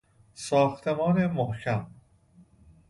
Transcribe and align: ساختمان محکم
ساختمان 0.33 1.25
محکم 1.27 1.87